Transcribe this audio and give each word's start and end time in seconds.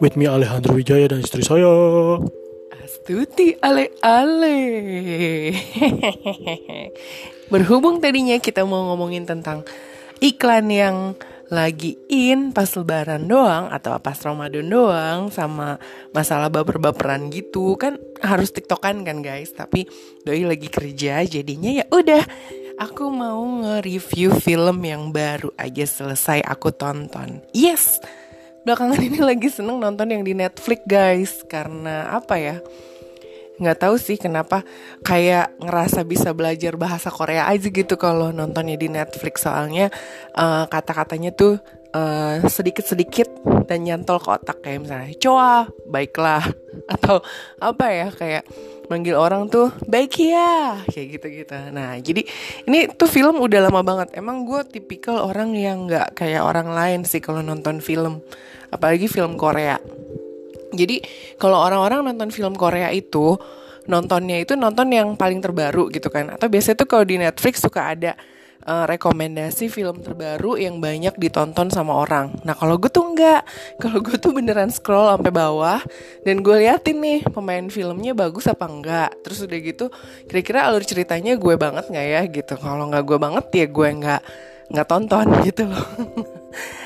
With 0.02 0.18
me 0.18 0.26
Alejandro 0.26 0.74
Wijaya 0.74 1.06
dan 1.06 1.22
istri 1.22 1.46
saya. 1.46 1.70
Astuti 2.82 3.54
ale-ale 3.62 4.58
Berhubung 7.54 8.02
tadinya 8.02 8.42
kita 8.42 8.66
mau 8.66 8.90
ngomongin 8.90 9.30
tentang 9.30 9.70
iklan 10.18 10.66
yang 10.74 11.14
lagi 11.54 11.94
in 12.10 12.58
pas 12.58 12.74
lebaran 12.74 13.30
doang 13.30 13.70
atau 13.70 14.02
pas 14.02 14.18
Ramadan 14.18 14.66
doang 14.66 15.30
sama 15.30 15.78
masalah 16.10 16.50
baper-baperan 16.50 17.30
gitu 17.30 17.78
kan 17.78 18.02
harus 18.22 18.52
tiktokan 18.52 19.04
kan 19.04 19.20
guys. 19.24 19.52
Tapi 19.52 19.88
doi 20.24 20.44
lagi 20.46 20.68
kerja 20.72 21.24
jadinya 21.26 21.84
ya 21.84 21.86
udah 21.90 22.24
aku 22.80 23.08
mau 23.08 23.42
nge-review 23.64 24.36
film 24.40 24.84
yang 24.84 25.10
baru 25.12 25.52
aja 25.56 25.88
selesai 25.88 26.44
aku 26.44 26.72
tonton. 26.76 27.44
Yes! 27.56 28.04
Belakangan 28.66 28.98
ini 28.98 29.22
lagi 29.22 29.46
seneng 29.46 29.78
nonton 29.78 30.10
yang 30.10 30.26
di 30.26 30.34
Netflix 30.34 30.82
guys. 30.90 31.46
Karena 31.46 32.10
apa 32.10 32.36
ya? 32.42 32.58
Nggak 33.56 33.78
tahu 33.88 33.96
sih 33.96 34.20
kenapa 34.20 34.68
kayak 35.06 35.56
ngerasa 35.64 36.04
bisa 36.04 36.36
belajar 36.36 36.76
bahasa 36.76 37.08
Korea 37.08 37.48
aja 37.48 37.72
gitu 37.72 37.96
kalau 37.96 38.34
nontonnya 38.34 38.76
di 38.76 38.90
Netflix. 38.92 39.46
Soalnya 39.46 39.94
uh, 40.36 40.68
kata-katanya 40.68 41.32
tuh 41.32 41.62
uh, 41.96 42.36
sedikit-sedikit 42.44 43.32
dan 43.66 43.88
nyantol 43.88 44.20
ke 44.20 44.30
otak 44.30 44.58
kayak 44.60 44.84
misalnya 44.84 45.16
coa 45.16 45.72
baiklah. 45.88 46.44
Atau 46.94 47.24
apa 47.58 47.86
ya 47.90 48.08
kayak 48.12 48.44
manggil 48.86 49.18
orang 49.18 49.50
tuh 49.50 49.74
baik 49.90 50.14
ya 50.22 50.78
kayak 50.86 51.18
gitu 51.18 51.28
gitu 51.42 51.58
nah 51.74 51.98
jadi 51.98 52.22
ini 52.70 52.86
tuh 52.94 53.10
film 53.10 53.40
udah 53.40 53.72
lama 53.72 53.82
banget. 53.82 54.14
Emang 54.14 54.46
gue 54.46 54.62
tipikal 54.68 55.24
orang 55.24 55.56
yang 55.56 55.90
nggak 55.90 56.14
kayak 56.14 56.44
orang 56.44 56.70
lain 56.70 57.02
sih 57.08 57.24
kalau 57.24 57.42
nonton 57.42 57.80
film 57.82 58.22
apalagi 58.70 59.08
film 59.08 59.40
Korea. 59.40 59.80
Jadi 60.76 61.00
kalau 61.40 61.64
orang-orang 61.64 62.04
nonton 62.04 62.30
film 62.36 62.54
Korea 62.60 62.92
itu 62.92 63.40
nontonnya 63.86 64.42
itu 64.42 64.58
nonton 64.58 64.92
yang 64.92 65.16
paling 65.16 65.40
terbaru 65.40 65.90
gitu 65.90 66.12
kan. 66.12 66.36
Atau 66.36 66.52
biasanya 66.52 66.84
tuh 66.84 66.90
kalau 66.90 67.06
di 67.08 67.16
Netflix 67.18 67.64
suka 67.64 67.96
ada 67.96 68.14
uh, 68.66 68.86
rekomendasi 68.90 69.70
film 69.70 70.02
terbaru 70.02 70.58
yang 70.60 70.82
banyak 70.82 71.16
ditonton 71.16 71.70
sama 71.70 71.96
orang. 71.96 72.34
Nah 72.44 72.58
kalau 72.58 72.76
gue 72.82 72.90
tuh 72.90 73.06
enggak, 73.06 73.46
kalau 73.82 74.02
gue 74.02 74.18
tuh 74.18 74.34
beneran 74.34 74.74
scroll 74.74 75.08
sampai 75.08 75.32
bawah 75.32 75.80
dan 76.26 76.42
gue 76.42 76.56
liatin 76.66 77.00
nih 77.00 77.22
pemain 77.30 77.66
filmnya 77.70 78.12
bagus 78.18 78.50
apa 78.50 78.66
enggak. 78.68 79.10
Terus 79.22 79.46
udah 79.46 79.60
gitu, 79.62 79.86
kira-kira 80.28 80.68
alur 80.68 80.84
ceritanya 80.84 81.38
gue 81.38 81.56
banget 81.56 81.86
nggak 81.88 82.08
ya 82.10 82.22
gitu. 82.28 82.54
Kalau 82.60 82.90
nggak 82.90 83.04
gue 83.06 83.18
banget 83.22 83.46
ya 83.54 83.66
gue 83.70 83.90
nggak 84.02 84.22
nggak 84.74 84.88
tonton 84.90 85.28
gitu 85.48 85.64
loh. 85.70 85.86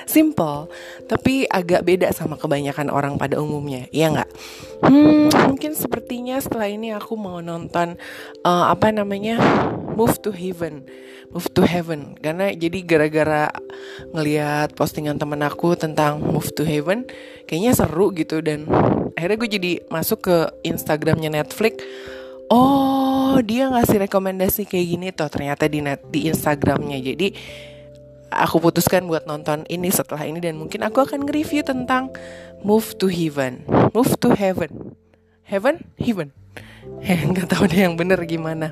Simple, 0.09 0.67
tapi 1.05 1.45
agak 1.45 1.85
beda 1.85 2.09
sama 2.09 2.33
kebanyakan 2.35 2.89
orang 2.89 3.13
pada 3.21 3.37
umumnya, 3.37 3.85
iya 3.93 4.09
nggak? 4.09 4.29
Hmm, 4.81 5.29
mungkin 5.49 5.77
sepertinya 5.77 6.41
setelah 6.41 6.65
ini 6.65 6.89
aku 6.95 7.13
mau 7.13 7.37
nonton 7.43 7.93
uh, 8.41 8.65
apa 8.73 8.89
namanya 8.89 9.37
Move 9.93 10.17
to 10.23 10.33
Heaven, 10.33 10.87
Move 11.29 11.49
to 11.53 11.61
Heaven, 11.61 12.17
karena 12.17 12.49
jadi 12.55 12.79
gara-gara 12.81 13.53
ngelihat 14.15 14.73
postingan 14.73 15.21
temen 15.21 15.45
aku 15.45 15.77
tentang 15.77 16.17
Move 16.23 16.49
to 16.57 16.65
Heaven, 16.65 17.05
kayaknya 17.45 17.77
seru 17.77 18.09
gitu 18.15 18.41
dan 18.41 18.65
akhirnya 19.13 19.37
gue 19.37 19.49
jadi 19.61 19.71
masuk 19.93 20.25
ke 20.25 20.37
Instagramnya 20.65 21.29
Netflix. 21.29 21.85
Oh, 22.49 23.37
dia 23.45 23.69
ngasih 23.69 24.09
rekomendasi 24.09 24.65
kayak 24.65 24.87
gini 24.89 25.07
tuh 25.13 25.29
ternyata 25.29 25.69
di 25.69 25.85
net 25.85 26.01
di 26.09 26.25
Instagramnya. 26.25 26.97
Jadi 26.97 27.29
aku 28.29 28.61
putuskan 28.61 29.09
buat 29.09 29.25
nonton 29.25 29.65
ini 29.67 29.89
setelah 29.89 30.25
ini 30.25 30.39
dan 30.41 30.57
mungkin 30.57 30.85
aku 30.85 31.03
akan 31.03 31.25
nge-review 31.25 31.65
tentang 31.65 32.13
Move 32.61 32.95
to 32.99 33.07
Heaven. 33.07 33.65
Move 33.95 34.13
to 34.19 34.35
Heaven. 34.35 34.95
Heaven? 35.43 35.75
Heaven. 35.97 36.29
Eh, 36.99 37.21
nggak 37.21 37.53
tahu 37.53 37.67
deh 37.69 37.85
yang 37.85 37.95
bener 37.99 38.17
gimana. 38.27 38.71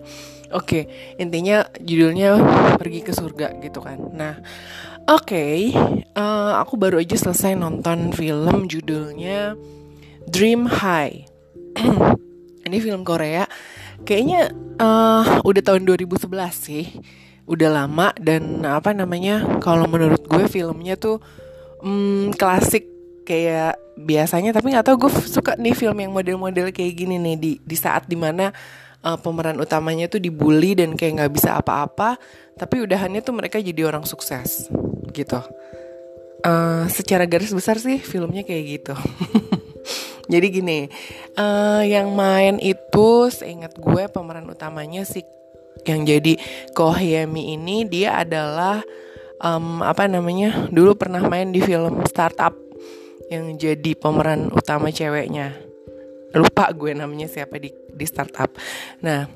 Oke, 0.51 0.51
okay, 0.51 0.83
intinya 1.19 1.67
judulnya 1.79 2.39
pergi 2.79 3.03
ke 3.03 3.11
surga 3.11 3.59
gitu 3.59 3.83
kan. 3.83 3.99
Nah, 4.15 4.39
oke, 5.11 5.27
okay, 5.27 5.75
uh, 6.15 6.19
eh, 6.19 6.53
aku 6.59 6.79
baru 6.79 7.03
aja 7.03 7.19
selesai 7.19 7.55
nonton 7.59 8.15
film 8.15 8.67
judulnya 8.67 9.59
Dream 10.27 10.67
High. 10.67 11.27
ini 12.67 12.77
film 12.79 13.03
Korea. 13.03 13.47
Kayaknya 14.07 14.55
uh, 14.79 15.43
udah 15.43 15.61
tahun 15.63 15.83
2011 15.83 16.27
sih 16.51 16.85
udah 17.47 17.69
lama 17.71 18.11
dan 18.19 18.67
apa 18.67 18.91
namanya 18.91 19.59
kalau 19.63 19.87
menurut 19.87 20.19
gue 20.27 20.45
filmnya 20.51 20.99
tuh 20.99 21.23
hmm, 21.79 22.35
klasik 22.35 22.83
kayak 23.23 23.79
biasanya 23.95 24.51
tapi 24.51 24.75
nggak 24.75 24.87
tahu 24.87 25.07
gue 25.07 25.11
suka 25.25 25.55
nih 25.55 25.73
film 25.73 25.97
yang 25.99 26.11
model-model 26.11 26.69
kayak 26.75 26.93
gini 26.95 27.15
nih 27.17 27.35
di 27.39 27.51
di 27.63 27.75
saat 27.79 28.05
di 28.05 28.19
mana 28.19 28.51
uh, 29.03 29.17
pemeran 29.19 29.57
utamanya 29.63 30.11
tuh 30.11 30.19
dibully 30.19 30.75
dan 30.75 30.93
kayak 30.99 31.23
nggak 31.23 31.33
bisa 31.33 31.55
apa-apa 31.55 32.19
tapi 32.59 32.83
udahannya 32.83 33.23
tuh 33.23 33.35
mereka 33.35 33.63
jadi 33.63 33.87
orang 33.87 34.03
sukses 34.03 34.67
gitu. 35.15 35.39
Uh, 36.45 36.85
secara 36.93 37.25
garis 37.25 37.49
besar 37.49 37.81
sih 37.81 37.97
filmnya 37.97 38.45
kayak 38.45 38.63
gitu. 38.77 38.93
Jadi 40.33 40.47
gini 40.51 40.79
uh, 41.39 41.81
yang 41.81 42.11
main 42.13 42.59
itu 42.61 43.31
seingat 43.31 43.73
gue 43.79 44.05
pemeran 44.11 44.45
utamanya 44.45 45.07
si 45.07 45.23
yang 45.87 46.03
jadi 46.03 46.35
Kohyemi 46.75 47.55
ini 47.55 47.87
dia 47.87 48.19
adalah 48.21 48.83
um, 49.39 49.79
apa 49.81 50.05
namanya 50.05 50.67
dulu 50.67 50.93
pernah 50.99 51.23
main 51.23 51.49
di 51.55 51.63
film 51.63 52.03
startup 52.05 52.53
yang 53.31 53.55
jadi 53.55 53.95
pemeran 53.95 54.51
utama 54.51 54.91
ceweknya. 54.91 55.55
Lupa 56.35 56.69
gue 56.75 56.91
namanya 56.91 57.27
siapa 57.31 57.55
di 57.57 57.71
di 57.71 58.05
startup. 58.05 58.51
Nah 59.03 59.27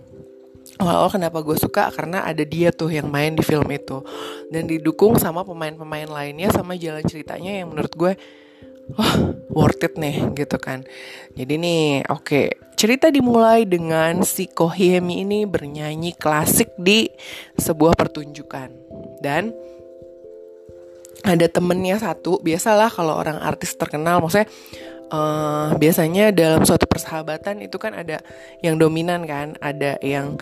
awal-awal 0.79 1.11
kenapa 1.11 1.39
gue 1.43 1.57
suka? 1.59 1.91
Karena 1.91 2.23
ada 2.23 2.43
dia 2.45 2.71
tuh 2.71 2.91
yang 2.91 3.11
main 3.11 3.35
di 3.35 3.43
film 3.43 3.67
itu. 3.71 4.03
Dan 4.51 4.67
didukung 4.67 5.19
sama 5.19 5.43
pemain-pemain 5.43 6.07
lainnya 6.07 6.51
sama 6.51 6.77
jalan 6.79 7.03
ceritanya 7.03 7.63
yang 7.63 7.71
menurut 7.71 7.93
gue 7.95 8.13
wah 8.95 9.13
worth 9.51 9.83
it 9.83 9.95
nih 9.95 10.31
gitu 10.35 10.57
kan 10.57 10.83
jadi 11.35 11.53
nih 11.57 12.07
oke 12.09 12.23
okay. 12.23 12.45
cerita 12.75 13.11
dimulai 13.11 13.67
dengan 13.67 14.23
si 14.23 14.47
Kohyemi 14.49 15.23
ini 15.23 15.45
bernyanyi 15.45 16.15
klasik 16.15 16.73
di 16.79 17.07
sebuah 17.59 17.95
pertunjukan 17.95 18.69
dan 19.21 19.53
ada 21.21 21.45
temennya 21.45 22.01
satu 22.01 22.41
biasalah 22.41 22.89
kalau 22.89 23.13
orang 23.13 23.37
artis 23.37 23.77
terkenal 23.77 24.19
maksudnya 24.19 24.49
uh, 25.13 25.75
biasanya 25.77 26.33
dalam 26.33 26.65
suatu 26.65 26.89
persahabatan 26.89 27.61
itu 27.61 27.77
kan 27.77 27.93
ada 27.93 28.23
yang 28.65 28.79
dominan 28.81 29.27
kan 29.29 29.53
ada 29.61 30.01
yang 30.01 30.41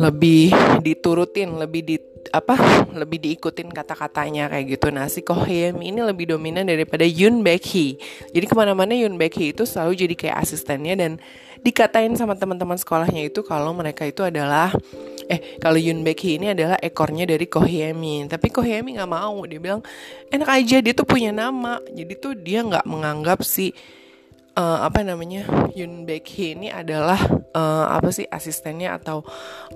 lebih 0.00 0.54
diturutin 0.80 1.52
lebih 1.60 1.82
di 1.84 1.96
apa 2.32 2.54
lebih 2.94 3.18
diikutin 3.18 3.68
kata-katanya 3.74 4.48
kayak 4.48 4.78
gitu. 4.78 4.88
Nah 4.94 5.10
si 5.10 5.20
Kohyem 5.26 5.82
ini 5.82 6.00
lebih 6.00 6.32
dominan 6.32 6.64
daripada 6.64 7.02
Yun 7.02 7.42
Baekhi 7.42 7.98
jadi 8.30 8.44
ke 8.46 8.54
mana-mana 8.54 8.94
Yun 8.94 9.18
Baekhi 9.18 9.52
itu 9.52 9.66
selalu 9.66 10.06
jadi 10.06 10.14
kayak 10.14 10.36
asistennya 10.46 10.94
dan 10.96 11.12
dikatain 11.60 12.14
sama 12.18 12.34
teman-teman 12.38 12.74
sekolahnya 12.74 13.28
itu 13.28 13.44
kalau 13.44 13.70
mereka 13.76 14.06
itu 14.06 14.22
adalah 14.24 14.72
eh 15.28 15.58
kalau 15.60 15.76
Yun 15.76 16.06
Baekhi 16.06 16.40
ini 16.40 16.54
adalah 16.54 16.78
ekornya 16.80 17.26
dari 17.28 17.44
Kohyemi 17.50 18.24
tapi 18.30 18.48
Kohyemi 18.48 18.96
nggak 18.96 19.10
mau. 19.10 19.44
Dia 19.44 19.60
bilang 19.60 19.82
enak 20.30 20.48
aja 20.48 20.76
dia 20.78 20.94
tuh 20.94 21.04
punya 21.04 21.34
nama. 21.34 21.82
Jadi 21.90 22.12
tuh 22.16 22.32
dia 22.38 22.64
nggak 22.64 22.86
menganggap 22.86 23.44
si 23.44 23.74
uh, 24.56 24.78
apa 24.86 25.04
namanya 25.04 25.46
Yun 25.72 26.04
Baekhi 26.04 26.58
ini 26.58 26.68
adalah 26.68 27.18
uh, 27.52 27.86
apa 27.92 28.12
sih 28.12 28.28
asistennya 28.28 28.96
atau 29.00 29.24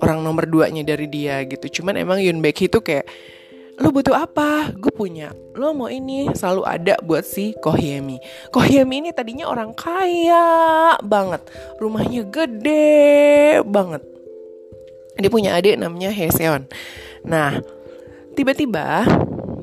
orang 0.00 0.20
nomor 0.20 0.48
duanya 0.48 0.84
dari 0.84 1.08
dia 1.08 1.42
gitu 1.48 1.80
cuman 1.80 2.00
emang 2.00 2.18
Yun 2.20 2.40
Baekhi 2.40 2.68
itu 2.68 2.80
kayak 2.80 3.06
lo 3.76 3.92
butuh 3.92 4.16
apa? 4.16 4.72
Gue 4.72 4.88
punya. 4.88 5.36
Lo 5.52 5.76
mau 5.76 5.92
ini 5.92 6.32
selalu 6.32 6.64
ada 6.64 6.96
buat 7.04 7.28
si 7.28 7.52
Kohyemi. 7.60 8.16
Kohyemi 8.48 9.04
ini 9.04 9.10
tadinya 9.12 9.52
orang 9.52 9.76
kaya 9.76 10.96
banget. 11.04 11.44
Rumahnya 11.76 12.24
gede 12.24 13.60
banget. 13.68 14.00
Dia 15.20 15.28
punya 15.28 15.52
adik 15.56 15.76
namanya 15.76 16.08
Heseon. 16.08 16.68
Nah, 17.28 17.60
tiba-tiba 18.32 19.04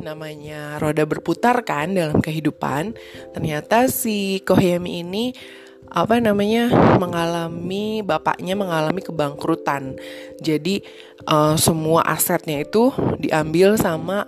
namanya 0.04 0.78
roda 0.78 1.08
berputar 1.08 1.64
kan 1.64 1.96
dalam 1.96 2.20
kehidupan. 2.20 2.94
Ternyata 3.32 3.88
si 3.88 4.44
Kohyemi 4.44 5.02
ini 5.02 5.32
apa 5.94 6.18
namanya 6.18 6.74
mengalami 6.98 8.02
bapaknya 8.02 8.58
mengalami 8.58 9.00
kebangkrutan. 9.00 9.96
Jadi 10.42 10.84
uh, 11.30 11.56
semua 11.56 12.04
asetnya 12.04 12.62
itu 12.62 12.92
diambil 13.22 13.80
sama 13.80 14.28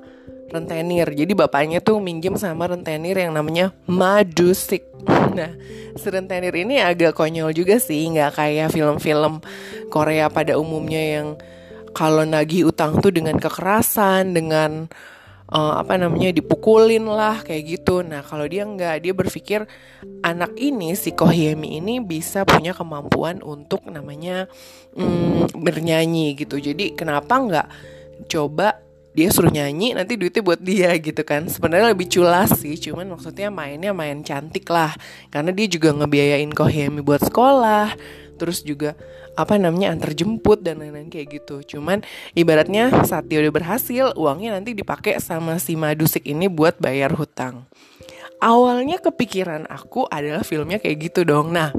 rentenir. 0.54 1.10
Jadi 1.12 1.33
bapaknya 1.33 1.81
tuh 1.81 1.98
minjem 2.00 2.38
sama 2.38 2.69
rentenir 2.69 3.18
yang 3.18 3.36
namanya 3.36 3.75
Madusik. 3.86 4.88
Nah, 5.36 5.51
serentenir 6.00 6.56
ini 6.56 6.80
agak 6.80 7.12
konyol 7.12 7.51
juga 7.51 7.75
sih, 7.75 8.07
nggak 8.07 8.39
kayak 8.39 8.71
film-film 8.71 9.44
Korea 9.92 10.31
pada 10.31 10.56
umumnya 10.56 11.19
yang 11.19 11.36
kalau 11.92 12.24
nagih 12.24 12.71
utang 12.71 13.04
tuh 13.04 13.12
dengan 13.12 13.36
kekerasan, 13.36 14.31
dengan 14.31 14.88
uh, 15.51 15.81
apa 15.81 16.00
namanya 16.00 16.33
dipukulin 16.33 17.06
lah 17.06 17.42
kayak 17.45 17.80
gitu. 17.80 18.01
Nah 18.01 18.25
kalau 18.25 18.45
dia 18.50 18.65
nggak, 18.65 18.95
dia 19.03 19.13
berpikir 19.13 19.59
anak 20.25 20.57
ini 20.57 20.94
si 20.97 21.13
Kohyemi 21.13 21.77
ini 21.81 22.01
bisa 22.01 22.47
punya 22.47 22.74
kemampuan 22.74 23.42
untuk 23.45 23.86
namanya 23.89 24.50
um, 24.97 25.45
bernyanyi 25.53 26.33
gitu. 26.38 26.57
Jadi 26.57 26.97
kenapa 26.97 27.33
nggak 27.38 27.68
coba 28.31 28.86
dia 29.15 29.31
suruh 29.31 29.47
nyanyi 29.47 29.95
nanti 29.95 30.19
duitnya 30.19 30.44
buat 30.44 30.59
dia 30.59 30.92
gitu 31.00 31.24
kan 31.24 31.47
sebenarnya 31.47 31.95
lebih 31.95 32.12
culas 32.12 32.51
sih 32.59 32.75
cuman 32.75 33.15
maksudnya 33.15 33.47
mainnya 33.47 33.95
main 33.95 34.19
cantik 34.19 34.68
lah 34.68 34.92
karena 35.31 35.56
dia 35.56 35.71
juga 35.71 35.95
ngebiayain 35.95 36.51
Kohyemi 36.51 37.00
buat 37.00 37.24
sekolah 37.24 37.95
terus 38.36 38.59
juga 38.59 39.00
apa 39.36 39.60
namanya 39.60 39.92
antar 39.92 40.16
jemput 40.16 40.64
dan 40.64 40.80
lain-lain 40.80 41.12
kayak 41.12 41.44
gitu. 41.44 41.78
Cuman 41.78 42.02
ibaratnya 42.34 42.92
saat 43.04 43.28
dia 43.28 43.44
udah 43.44 43.54
berhasil 43.54 44.06
uangnya 44.16 44.56
nanti 44.58 44.72
dipakai 44.72 45.20
sama 45.20 45.60
si 45.60 45.76
Madusik 45.76 46.24
ini 46.24 46.48
buat 46.48 46.80
bayar 46.80 47.14
hutang. 47.14 47.68
Awalnya 48.40 49.00
kepikiran 49.00 49.68
aku 49.68 50.08
adalah 50.12 50.44
filmnya 50.44 50.80
kayak 50.80 51.12
gitu 51.12 51.28
dong. 51.28 51.56
Nah 51.56 51.72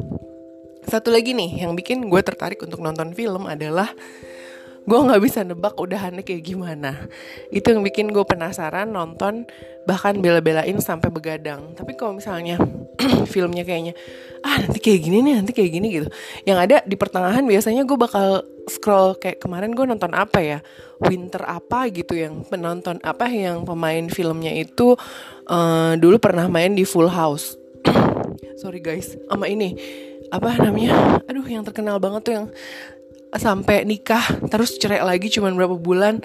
satu 0.87 1.11
lagi 1.11 1.35
nih 1.35 1.67
yang 1.67 1.75
bikin 1.75 2.07
gue 2.07 2.23
tertarik 2.23 2.63
untuk 2.63 2.79
nonton 2.79 3.11
film 3.13 3.51
adalah 3.51 3.91
gue 4.87 4.99
nggak 5.03 5.23
bisa 5.23 5.43
nebak 5.43 5.75
udahannya 5.75 6.23
kayak 6.23 6.47
gimana. 6.47 7.11
Itu 7.51 7.75
yang 7.75 7.83
bikin 7.83 8.15
gue 8.15 8.23
penasaran 8.23 8.87
nonton 8.95 9.43
bahkan 9.83 10.15
bela-belain 10.23 10.79
sampai 10.79 11.11
begadang. 11.11 11.75
Tapi 11.75 11.99
kalau 11.99 12.15
misalnya 12.15 12.55
filmnya 13.33 13.67
kayaknya 13.67 13.99
ah 14.47 14.63
nanti 14.63 14.79
kayak 14.79 15.01
gini 15.03 15.27
nih 15.27 15.35
nanti 15.43 15.51
kayak 15.51 15.71
gini 15.75 15.87
gitu. 15.91 16.09
Yang 16.47 16.59
ada 16.71 16.77
di 16.87 16.95
pertengahan 16.95 17.43
biasanya 17.43 17.83
gue 17.83 17.99
bakal 17.99 18.47
scroll 18.71 19.19
kayak 19.19 19.43
kemarin 19.43 19.75
gue 19.75 19.83
nonton 19.83 20.15
apa 20.15 20.39
ya? 20.39 20.59
Winter 21.03 21.43
apa? 21.43 21.91
gitu 21.91 22.15
yang 22.15 22.47
penonton 22.47 23.03
apa 23.03 23.27
yang 23.27 23.67
pemain 23.67 24.07
filmnya 24.07 24.55
itu 24.55 24.95
uh, 25.51 25.99
dulu 25.99 26.17
pernah 26.23 26.47
main 26.47 26.79
di 26.79 26.87
Full 26.87 27.11
House. 27.11 27.59
Sorry 28.63 28.79
guys 28.79 29.19
sama 29.27 29.51
ini. 29.51 29.75
Apa 30.31 30.59
namanya? 30.59 31.23
Aduh 31.27 31.47
yang 31.47 31.63
terkenal 31.63 31.99
banget 32.03 32.23
tuh 32.23 32.35
yang 32.35 32.47
sampai 33.41 33.87
nikah 33.87 34.23
terus 34.49 34.77
cerai 34.77 35.01
lagi 35.05 35.31
cuman 35.33 35.55
berapa 35.55 35.77
bulan. 35.77 36.21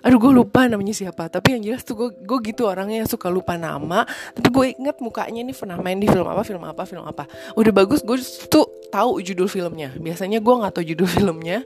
Aduh 0.00 0.16
gue 0.16 0.32
lupa 0.32 0.64
namanya 0.64 0.96
siapa 0.96 1.28
tapi 1.28 1.60
yang 1.60 1.62
jelas 1.72 1.84
tuh 1.84 1.92
gue 1.92 2.08
gue 2.24 2.38
gitu 2.48 2.64
orangnya 2.64 3.04
yang 3.04 3.10
suka 3.10 3.28
lupa 3.28 3.60
nama. 3.60 4.08
Tapi 4.32 4.48
gue 4.48 4.66
inget 4.80 4.96
mukanya 5.04 5.44
nih 5.44 5.52
pernah 5.52 5.76
main 5.76 6.00
di 6.00 6.08
film 6.08 6.24
apa 6.24 6.40
film 6.40 6.64
apa 6.64 6.82
film 6.88 7.04
apa. 7.04 7.28
Udah 7.52 7.72
bagus 7.72 8.00
gue 8.00 8.16
tuh 8.48 8.64
tahu 8.88 9.20
judul 9.20 9.46
filmnya. 9.46 9.92
Biasanya 10.00 10.40
gue 10.40 10.54
nggak 10.56 10.72
tahu 10.72 10.84
judul 10.88 11.08
filmnya. 11.08 11.60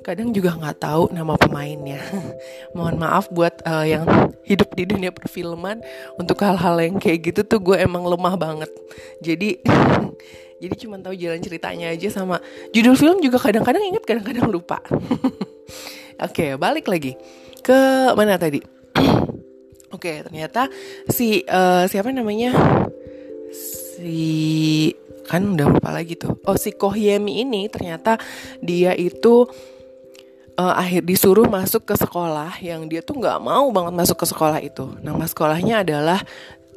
Kadang 0.00 0.30
juga 0.30 0.54
nggak 0.54 0.76
tahu 0.80 1.10
nama 1.12 1.34
pemainnya. 1.36 2.00
Mohon 2.76 2.96
maaf 3.02 3.26
buat 3.28 3.60
uh, 3.66 3.84
yang 3.84 4.06
hidup 4.46 4.72
di 4.72 4.86
dunia 4.88 5.12
perfilman. 5.12 5.84
Untuk 6.16 6.40
hal-hal 6.40 6.80
yang 6.80 6.96
kayak 6.96 7.28
gitu 7.28 7.44
tuh 7.44 7.60
gue 7.60 7.76
emang 7.76 8.08
lemah 8.08 8.40
banget. 8.40 8.70
Jadi 9.20 9.60
jadi 10.56 10.74
cuma 10.80 10.96
tahu 10.96 11.12
jalan 11.12 11.40
ceritanya 11.44 11.92
aja 11.92 12.08
sama 12.08 12.40
judul 12.72 12.96
film 12.96 13.18
juga 13.20 13.36
kadang-kadang 13.36 13.84
inget 13.84 14.04
kadang-kadang 14.08 14.48
lupa. 14.48 14.80
Oke 14.88 15.36
okay, 16.16 16.50
balik 16.56 16.88
lagi. 16.88 17.12
Ke 17.60 17.76
mana 18.16 18.40
tadi? 18.40 18.60
Oke 18.96 19.36
okay, 19.92 20.16
ternyata 20.24 20.72
si 21.12 21.44
uh, 21.44 21.84
siapa 21.84 22.08
namanya? 22.08 22.56
Si 23.52 24.92
kan 25.28 25.44
udah 25.44 25.76
lupa 25.76 25.92
lagi 25.92 26.16
tuh. 26.16 26.40
Oh 26.48 26.56
si 26.56 26.72
Kohyemi 26.72 27.44
ini 27.44 27.68
ternyata 27.68 28.16
dia 28.64 28.96
itu 28.96 29.44
uh, 30.56 30.74
akhir 30.80 31.04
disuruh 31.04 31.44
masuk 31.52 31.84
ke 31.84 31.94
sekolah 32.00 32.56
yang 32.64 32.88
dia 32.88 33.04
tuh 33.04 33.20
nggak 33.20 33.38
mau 33.44 33.68
banget 33.68 33.92
masuk 33.92 34.24
ke 34.24 34.26
sekolah 34.26 34.58
itu. 34.64 34.88
Nama 35.04 35.24
sekolahnya 35.28 35.84
adalah 35.84 36.24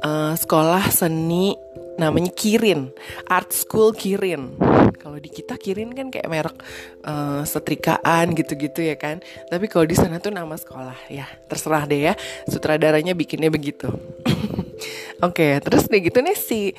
uh, 0.04 0.36
sekolah 0.36 0.92
seni 0.92 1.56
namanya 2.00 2.32
Kirin. 2.32 2.96
Art 3.28 3.52
School 3.52 3.92
Kirin. 3.92 4.56
Kalau 4.96 5.20
di 5.20 5.28
kita 5.28 5.60
Kirin 5.60 5.92
kan 5.92 6.08
kayak 6.08 6.28
merek 6.32 6.58
uh, 7.04 7.44
setrikaan 7.44 8.32
gitu-gitu 8.34 8.80
ya 8.80 8.96
kan. 8.96 9.20
Tapi 9.52 9.68
kalau 9.68 9.84
di 9.84 10.00
sana 10.00 10.24
tuh 10.24 10.32
nama 10.32 10.56
sekolah 10.56 11.12
ya. 11.12 11.28
Terserah 11.52 11.84
deh 11.84 12.02
ya. 12.10 12.14
Sutradaranya 12.48 13.12
bikinnya 13.12 13.52
begitu. 13.52 13.92
Oke 15.20 15.36
okay, 15.36 15.54
terus 15.60 15.92
deh 15.92 16.00
gitu 16.00 16.24
nih 16.24 16.40
si 16.40 16.72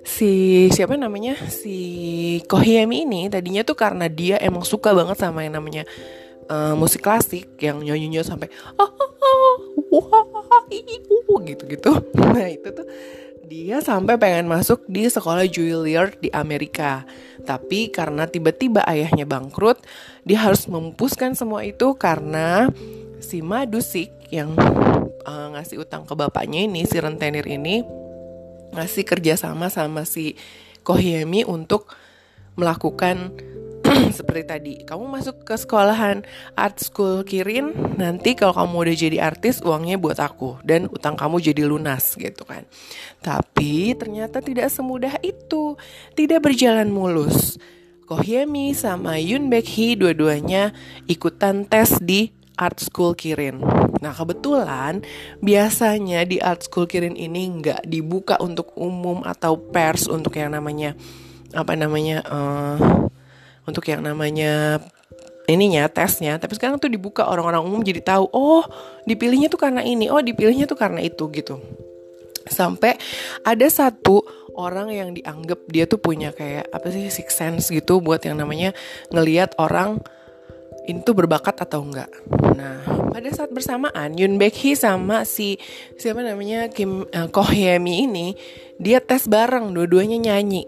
si 0.00 0.30
siapa 0.72 0.96
namanya? 0.96 1.36
Si 1.52 1.76
Kohyemi 2.48 3.04
ini 3.04 3.28
tadinya 3.28 3.60
tuh 3.60 3.76
karena 3.76 4.08
dia 4.08 4.40
emang 4.40 4.64
suka 4.64 4.96
banget 4.96 5.20
sama 5.20 5.44
yang 5.44 5.60
namanya 5.60 5.84
uh, 6.48 6.74
musik 6.74 7.04
klasik 7.04 7.48
yang 7.60 7.80
nyanyinya 7.80 8.24
sampai 8.24 8.48
oh, 8.80 8.90
oh, 9.92 10.08
oh, 11.28 11.38
gitu 11.46 11.64
gitu 11.68 11.90
nah 12.16 12.48
itu 12.48 12.68
tuh 12.72 12.86
dia 13.52 13.84
sampai 13.84 14.16
pengen 14.16 14.48
masuk 14.48 14.88
di 14.88 15.04
sekolah 15.04 15.44
Juilliard 15.44 16.16
di 16.24 16.32
Amerika. 16.32 17.04
Tapi 17.44 17.92
karena 17.92 18.24
tiba-tiba 18.24 18.80
ayahnya 18.88 19.28
bangkrut, 19.28 19.84
dia 20.24 20.40
harus 20.40 20.64
memupuskan 20.64 21.36
semua 21.36 21.60
itu 21.60 21.92
karena 22.00 22.72
si 23.20 23.44
Madusik 23.44 24.08
yang 24.32 24.56
uh, 25.28 25.52
ngasih 25.52 25.84
utang 25.84 26.08
ke 26.08 26.16
bapaknya 26.16 26.64
ini, 26.64 26.88
si 26.88 26.96
rentenir 26.96 27.44
ini, 27.44 27.84
ngasih 28.72 29.04
kerjasama 29.04 29.68
sama 29.68 30.08
si 30.08 30.32
Kohyemi 30.80 31.44
untuk 31.44 31.92
melakukan 32.56 33.36
seperti 34.18 34.42
tadi 34.44 34.74
kamu 34.84 35.04
masuk 35.08 35.44
ke 35.44 35.54
sekolahan 35.56 36.24
art 36.56 36.80
school 36.80 37.24
Kirin. 37.24 37.72
Nanti 37.96 38.32
kalau 38.32 38.56
kamu 38.56 38.88
udah 38.88 38.96
jadi 38.96 39.18
artis 39.20 39.60
uangnya 39.60 40.00
buat 40.00 40.18
aku. 40.18 40.60
Dan 40.64 40.88
utang 40.88 41.16
kamu 41.16 41.40
jadi 41.40 41.62
lunas 41.68 42.16
gitu 42.16 42.44
kan. 42.48 42.64
Tapi 43.20 43.92
ternyata 43.96 44.40
tidak 44.40 44.72
semudah 44.72 45.20
itu. 45.20 45.76
Tidak 46.16 46.40
berjalan 46.40 46.88
mulus. 46.88 47.60
Kohyemi 48.08 48.76
sama 48.76 49.16
Yoon 49.16 49.48
Baek 49.48 49.96
dua-duanya 49.96 50.74
ikutan 51.08 51.64
tes 51.64 51.96
di 52.02 52.34
Art 52.60 52.76
School 52.82 53.16
Kirin. 53.16 53.62
Nah 54.02 54.12
kebetulan 54.12 55.00
biasanya 55.40 56.28
di 56.28 56.36
Art 56.42 56.66
School 56.68 56.84
Kirin 56.84 57.16
ini 57.16 57.48
nggak 57.48 57.88
dibuka 57.88 58.36
untuk 58.42 58.76
umum 58.76 59.24
atau 59.24 59.56
pers 59.56 60.10
untuk 60.10 60.36
yang 60.36 60.52
namanya 60.52 60.92
apa 61.56 61.72
namanya 61.76 62.20
uh, 62.28 63.08
untuk 63.66 63.86
yang 63.88 64.02
namanya 64.02 64.82
ininya 65.46 65.86
tesnya. 65.90 66.38
Tapi 66.38 66.54
sekarang 66.54 66.78
tuh 66.78 66.90
dibuka 66.90 67.26
orang-orang 67.26 67.62
umum 67.62 67.82
jadi 67.82 68.02
tahu 68.02 68.30
oh 68.30 68.64
dipilihnya 69.06 69.50
tuh 69.50 69.60
karena 69.60 69.82
ini 69.82 70.08
oh 70.10 70.22
dipilihnya 70.22 70.66
tuh 70.66 70.78
karena 70.78 71.02
itu 71.02 71.28
gitu. 71.34 71.58
Sampai 72.42 72.98
ada 73.46 73.66
satu 73.70 74.22
orang 74.58 74.92
yang 74.92 75.10
dianggap 75.14 75.64
dia 75.70 75.86
tuh 75.88 76.02
punya 76.02 76.34
kayak 76.34 76.68
apa 76.74 76.90
sih 76.92 77.08
six 77.08 77.32
sense 77.32 77.72
gitu 77.72 78.02
buat 78.02 78.20
yang 78.26 78.36
namanya 78.36 78.76
ngelihat 79.14 79.56
orang 79.56 80.02
ini 80.82 80.98
tuh 81.06 81.14
berbakat 81.14 81.62
atau 81.62 81.86
enggak. 81.86 82.10
Nah, 82.58 82.82
pada 83.14 83.30
saat 83.30 83.54
bersamaan 83.54 84.18
Yun 84.18 84.34
Baek 84.34 84.74
sama 84.74 85.22
si 85.22 85.54
siapa 85.94 86.26
namanya 86.26 86.66
Kim 86.74 87.06
uh, 87.06 87.28
Ko 87.30 87.46
Hyemi 87.46 88.10
ini 88.10 88.34
dia 88.82 88.98
tes 88.98 89.30
bareng, 89.30 89.70
dua-duanya 89.70 90.18
nyanyi 90.18 90.66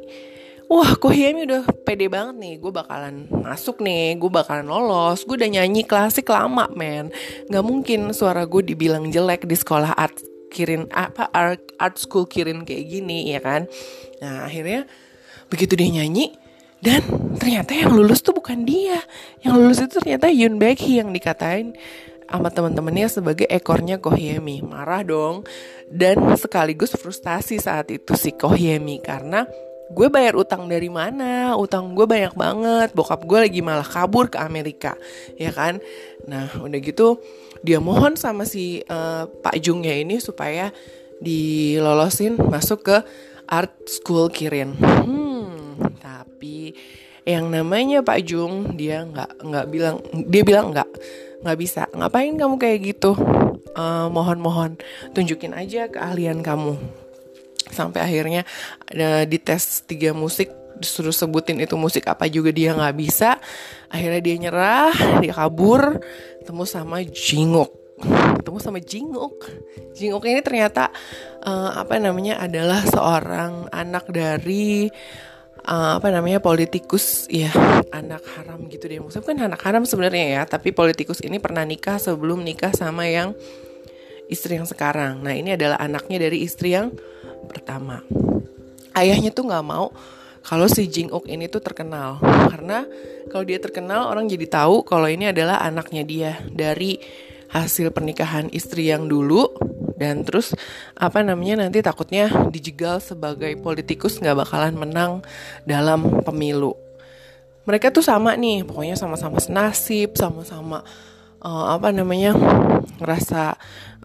wah 0.68 0.92
kok 0.97 1.12
udah 1.12 1.62
pede 1.85 2.06
banget 2.09 2.37
nih. 2.40 2.54
Gue 2.61 2.73
bakalan 2.73 3.28
masuk 3.30 3.80
nih. 3.85 4.16
Gue 4.16 4.30
bakalan 4.33 4.66
lolos. 4.66 5.23
Gue 5.25 5.37
udah 5.40 5.50
nyanyi 5.50 5.85
klasik 5.85 6.30
lama 6.33 6.68
men. 6.73 7.12
Gak 7.49 7.64
mungkin 7.64 8.11
suara 8.16 8.44
gue 8.49 8.62
dibilang 8.64 9.09
jelek 9.12 9.44
di 9.44 9.56
sekolah 9.56 9.92
art 9.94 10.16
kirin 10.54 10.87
apa 10.94 11.28
art, 11.35 11.75
art 11.83 11.99
school 11.99 12.30
kirin 12.30 12.62
kayak 12.62 12.87
gini 12.87 13.35
ya 13.35 13.42
kan? 13.42 13.66
Nah 14.23 14.47
akhirnya 14.47 14.87
begitu 15.50 15.75
dia 15.75 15.90
nyanyi 15.90 16.30
dan 16.85 17.00
ternyata 17.40 17.73
yang 17.73 17.97
lulus 17.97 18.21
tuh 18.21 18.37
bukan 18.37 18.62
dia. 18.62 19.00
Yang 19.40 19.54
lulus 19.56 19.78
itu 19.80 19.92
ternyata 20.04 20.28
Yun 20.28 20.61
Baekhi 20.61 21.00
yang 21.00 21.16
dikatain 21.16 21.73
sama 22.28 22.52
teman-temannya 22.52 23.09
sebagai 23.09 23.47
ekornya 23.49 23.97
Kohyemi 23.97 24.61
marah 24.61 25.00
dong. 25.00 25.49
Dan 25.88 26.37
sekaligus 26.37 26.92
frustasi 26.92 27.56
saat 27.56 27.88
itu 27.88 28.12
si 28.21 28.37
Kohyemi 28.37 29.00
karena 29.00 29.49
gue 29.92 30.08
bayar 30.08 30.34
utang 30.38 30.64
dari 30.64 30.88
mana? 30.88 31.52
Utang 31.60 31.92
gue 31.92 32.06
banyak 32.08 32.32
banget. 32.32 32.88
Bokap 32.96 33.20
gue 33.24 33.38
lagi 33.48 33.60
malah 33.60 33.84
kabur 33.84 34.32
ke 34.32 34.40
Amerika 34.40 34.96
ya 35.36 35.52
kan? 35.52 35.82
Nah 36.24 36.48
udah 36.60 36.80
gitu 36.80 37.20
dia 37.60 37.80
mohon 37.80 38.16
sama 38.16 38.48
si 38.48 38.80
uh, 38.88 39.28
Pak 39.28 39.56
Jungnya 39.60 39.96
ini 39.96 40.20
supaya 40.20 40.72
dilolosin 41.20 42.36
masuk 42.36 42.88
ke 42.92 42.96
art 43.48 43.72
school 43.88 44.32
Kirin. 44.32 44.76
Hmm 44.80 45.76
tapi 46.00 46.76
yang 47.24 47.48
namanya 47.48 48.04
Pak 48.04 48.20
Jung 48.24 48.76
dia 48.76 49.04
nggak 49.04 49.40
nggak 49.40 49.66
bilang 49.72 49.96
dia 50.28 50.42
bilang 50.44 50.72
nggak 50.72 50.90
nggak 51.44 51.58
bisa. 51.60 51.88
Ngapain 51.92 52.36
kamu 52.36 52.56
kayak 52.56 52.78
gitu? 52.84 53.16
Uh, 53.74 54.06
mohon-mohon 54.06 54.78
tunjukin 55.18 55.50
aja 55.50 55.90
keahlian 55.90 56.46
kamu 56.46 56.78
sampai 57.71 58.00
akhirnya 58.04 58.42
ada 58.90 59.25
di 59.25 59.38
tes 59.40 59.85
tiga 59.87 60.12
musik 60.12 60.50
disuruh 60.78 61.14
sebutin 61.14 61.62
itu 61.62 61.78
musik 61.78 62.11
apa 62.11 62.26
juga 62.26 62.50
dia 62.50 62.75
nggak 62.75 62.97
bisa. 62.99 63.38
Akhirnya 63.88 64.21
dia 64.21 64.37
nyerah 64.37 64.94
dia 65.23 65.35
kabur 65.35 66.02
ketemu 66.42 66.64
sama 66.66 66.99
Jinguk. 67.06 67.71
Ketemu 68.42 68.59
sama 68.59 68.78
Jinguk. 68.83 69.37
Jinguk 69.94 70.25
ini 70.26 70.42
ternyata 70.42 70.90
uh, 71.47 71.78
apa 71.78 71.97
namanya 72.02 72.42
adalah 72.42 72.83
seorang 72.83 73.71
anak 73.71 74.11
dari 74.11 74.90
uh, 75.64 76.02
apa 76.02 76.11
namanya 76.11 76.42
politikus. 76.42 77.30
Ya 77.30 77.54
anak 77.94 78.26
haram 78.35 78.66
gitu 78.66 78.90
deh. 78.90 78.99
Maksudnya 78.99 79.26
kan 79.30 79.38
anak 79.54 79.61
haram 79.62 79.87
sebenarnya 79.87 80.26
ya 80.40 80.42
tapi 80.44 80.75
politikus 80.75 81.23
ini 81.23 81.38
pernah 81.38 81.62
nikah 81.62 82.02
sebelum 82.02 82.42
nikah 82.42 82.75
sama 82.75 83.06
yang 83.06 83.33
istri 84.26 84.59
yang 84.59 84.66
sekarang. 84.66 85.23
Nah 85.23 85.38
ini 85.38 85.54
adalah 85.54 85.78
anaknya 85.78 86.26
dari 86.28 86.42
istri 86.42 86.75
yang 86.75 86.90
pertama. 87.46 88.00
Ayahnya 88.94 89.34
tuh 89.34 89.46
nggak 89.46 89.66
mau 89.66 89.90
kalau 90.44 90.68
si 90.68 90.84
Jing 90.86 91.08
Uk 91.08 91.24
ini 91.24 91.48
tuh 91.48 91.64
terkenal. 91.64 92.20
Karena 92.52 92.84
kalau 93.32 93.44
dia 93.48 93.56
terkenal 93.56 94.12
orang 94.12 94.28
jadi 94.28 94.44
tahu 94.46 94.84
kalau 94.84 95.08
ini 95.08 95.32
adalah 95.32 95.64
anaknya 95.64 96.02
dia. 96.04 96.32
Dari 96.52 97.00
hasil 97.54 97.94
pernikahan 97.94 98.50
istri 98.50 98.90
yang 98.90 99.06
dulu 99.06 99.46
dan 99.94 100.26
terus 100.26 100.58
apa 100.98 101.22
namanya 101.22 101.64
nanti 101.64 101.78
takutnya 101.78 102.26
dijegal 102.50 102.98
sebagai 102.98 103.54
politikus 103.62 104.18
nggak 104.18 104.44
bakalan 104.44 104.74
menang 104.74 105.12
dalam 105.64 106.20
pemilu. 106.26 106.74
Mereka 107.64 107.88
tuh 107.94 108.04
sama 108.04 108.36
nih 108.36 108.66
pokoknya 108.68 108.98
sama-sama 108.98 109.40
senasib 109.40 110.12
sama-sama 110.18 110.84
uh, 111.44 111.76
apa 111.76 111.92
namanya 111.92 112.32
ngerasa 112.98 113.54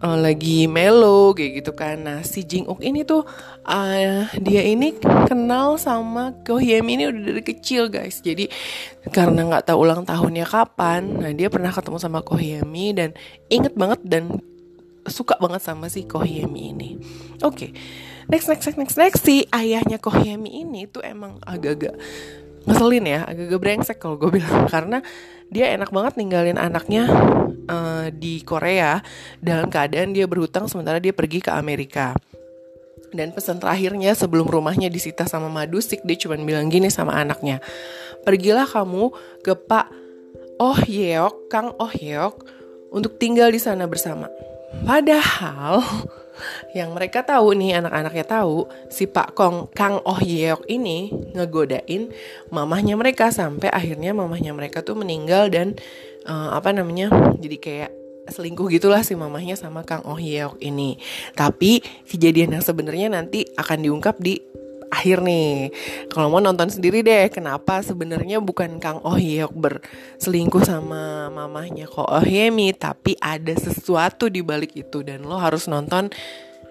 uh, 0.04 0.18
lagi 0.20 0.68
melo 0.68 1.32
kayak 1.32 1.64
gitu 1.64 1.72
kan. 1.72 2.04
Nah 2.04 2.20
si 2.20 2.44
Jing 2.44 2.68
Uk 2.68 2.84
ini 2.84 3.02
tuh 3.02 3.24
uh, 3.64 4.28
dia 4.36 4.62
ini 4.62 4.94
kenal 5.26 5.80
sama 5.80 6.36
Ko 6.44 6.60
Hyem 6.60 6.84
ini 6.86 7.08
udah 7.08 7.22
dari 7.32 7.42
kecil 7.42 7.88
guys. 7.88 8.20
Jadi 8.20 8.46
karena 9.08 9.48
nggak 9.48 9.72
tahu 9.72 9.88
ulang 9.88 10.04
tahunnya 10.04 10.44
kapan, 10.44 11.20
nah 11.20 11.32
dia 11.32 11.48
pernah 11.48 11.72
ketemu 11.72 11.98
sama 11.98 12.20
Ko 12.20 12.36
Hyemi 12.36 12.92
dan 12.92 13.16
inget 13.48 13.72
banget 13.72 14.00
dan 14.04 14.40
suka 15.08 15.40
banget 15.40 15.64
sama 15.64 15.88
si 15.88 16.04
Ko 16.04 16.20
Hyemi 16.20 16.76
ini. 16.76 16.90
Oke, 17.40 17.56
okay. 17.56 17.70
next 18.28 18.52
next 18.52 18.76
next 18.76 18.96
next 19.00 19.20
si 19.24 19.48
ayahnya 19.48 19.96
Ko 19.96 20.12
Hyemi 20.12 20.60
ini 20.60 20.84
tuh 20.84 21.00
emang 21.00 21.40
agak-agak 21.48 21.96
ngeselin 22.68 23.04
ya, 23.08 23.20
agak-agak 23.24 23.60
brengsek 23.60 23.98
kalau 24.00 24.16
gue 24.20 24.30
bilang 24.40 24.68
karena 24.68 24.98
dia 25.50 25.72
enak 25.74 25.90
banget 25.90 26.14
ninggalin 26.20 26.58
anaknya 26.60 27.10
uh, 27.66 28.06
di 28.12 28.40
Korea 28.46 29.02
dalam 29.42 29.66
keadaan 29.68 30.14
dia 30.14 30.30
berhutang 30.30 30.70
sementara 30.70 31.02
dia 31.02 31.14
pergi 31.14 31.42
ke 31.42 31.50
Amerika. 31.50 32.14
Dan 33.10 33.34
pesan 33.34 33.58
terakhirnya 33.58 34.14
sebelum 34.14 34.46
rumahnya 34.46 34.86
disita 34.86 35.26
sama 35.26 35.50
Madusik 35.50 36.06
dia 36.06 36.14
cuma 36.14 36.38
bilang 36.38 36.70
gini 36.70 36.86
sama 36.86 37.18
anaknya, 37.18 37.58
pergilah 38.22 38.70
kamu 38.70 39.10
ke 39.42 39.58
Pak 39.58 39.86
Oh 40.62 40.78
Yeok, 40.78 41.50
Kang 41.50 41.74
Oh 41.82 41.90
Yeok 41.90 42.46
untuk 42.94 43.18
tinggal 43.18 43.50
di 43.50 43.58
sana 43.58 43.90
bersama. 43.90 44.30
Padahal 44.86 45.82
yang 46.76 46.92
mereka 46.92 47.22
tahu 47.22 47.56
nih 47.56 47.80
anak-anaknya 47.80 48.26
tahu 48.26 48.68
si 48.92 49.06
Pak 49.06 49.34
Kong 49.34 49.70
Kang 49.72 50.02
Oh 50.04 50.18
Yeok 50.18 50.66
ini 50.66 51.12
ngegodain 51.36 52.12
mamahnya 52.50 52.94
mereka 52.98 53.30
sampai 53.30 53.70
akhirnya 53.70 54.12
mamahnya 54.12 54.52
mereka 54.52 54.82
tuh 54.84 54.98
meninggal 54.98 55.48
dan 55.48 55.78
uh, 56.26 56.56
apa 56.56 56.74
namanya 56.74 57.10
jadi 57.38 57.56
kayak 57.56 57.90
selingkuh 58.30 58.70
gitulah 58.70 59.02
si 59.02 59.18
mamahnya 59.18 59.58
sama 59.58 59.82
Kang 59.82 60.06
Oh 60.06 60.16
Yeok 60.16 60.62
ini. 60.62 60.96
Tapi 61.34 61.82
kejadian 62.06 62.56
yang 62.56 62.64
sebenarnya 62.64 63.10
nanti 63.10 63.44
akan 63.58 63.78
diungkap 63.82 64.22
di 64.22 64.38
akhir 64.90 65.22
nih. 65.22 65.70
Kalau 66.10 66.28
mau 66.28 66.42
nonton 66.42 66.68
sendiri 66.68 67.00
deh, 67.00 67.30
kenapa 67.30 67.80
sebenarnya 67.80 68.42
bukan 68.42 68.82
Kang 68.82 69.00
Oh 69.06 69.16
Hyuk 69.16 69.54
berselingkuh 69.54 70.66
sama 70.66 71.30
mamahnya 71.30 71.86
Ko 71.86 72.04
Oh 72.04 72.20
Hemi, 72.20 72.74
tapi 72.74 73.14
ada 73.22 73.54
sesuatu 73.56 74.26
di 74.28 74.42
balik 74.42 74.74
itu 74.76 75.00
dan 75.06 75.24
lo 75.24 75.38
harus 75.38 75.70
nonton 75.70 76.10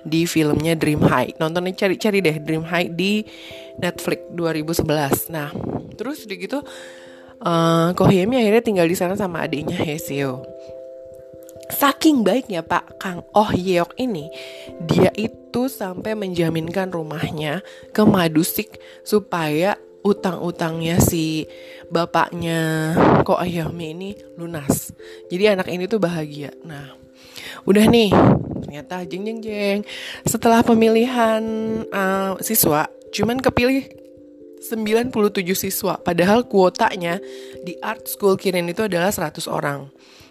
di 0.03 0.27
filmnya 0.27 0.75
Dream 0.75 1.03
High. 1.03 1.39
Nontonnya 1.39 1.75
cari-cari 1.75 2.19
deh 2.23 2.37
Dream 2.39 2.63
High 2.63 2.91
di 2.93 3.23
Netflix 3.79 4.27
2011. 4.35 5.33
Nah, 5.33 5.49
terus 5.95 6.23
udah 6.27 6.37
gitu 6.37 6.59
uh, 7.43 7.89
Ko 7.95 8.07
Hemi 8.07 8.39
akhirnya 8.39 8.63
tinggal 8.63 8.87
di 8.87 8.95
sana 8.95 9.15
sama 9.15 9.43
adiknya 9.43 9.75
Heseo 9.79 10.43
saking 11.69 12.25
baiknya 12.25 12.65
Pak 12.65 12.99
Kang 12.99 13.21
Oh 13.37 13.53
Yeok 13.53 13.95
ini, 14.01 14.29
dia 14.83 15.13
itu 15.13 15.69
sampai 15.69 16.17
menjaminkan 16.17 16.89
rumahnya 16.89 17.61
ke 17.93 18.01
Madusik 18.03 18.81
supaya 19.05 19.77
utang-utangnya 20.01 20.97
si 21.03 21.45
bapaknya 21.91 22.93
Ko 23.27 23.35
Ayomi 23.37 23.93
ini 23.93 24.09
lunas. 24.39 24.91
Jadi 25.27 25.43
anak 25.49 25.67
ini 25.69 25.85
tuh 25.85 25.99
bahagia. 25.99 26.55
Nah, 26.63 26.95
udah 27.67 27.85
nih, 27.85 28.11
ternyata 28.63 29.03
jeng 29.05 29.27
jeng 29.27 29.39
jeng. 29.43 29.79
Setelah 30.23 30.63
pemilihan 30.63 31.43
uh, 31.91 32.39
siswa, 32.39 32.87
cuman 33.11 33.43
kepilih 33.43 33.85
97 34.59 35.15
siswa. 35.55 35.95
Padahal 35.99 36.47
kuotanya 36.47 37.19
di 37.63 37.79
art 37.79 38.07
school 38.07 38.35
Kirin 38.35 38.67
itu 38.67 38.83
adalah 38.83 39.11
100 39.11 39.47
orang. 39.47 39.87